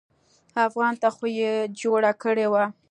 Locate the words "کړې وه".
2.23-2.63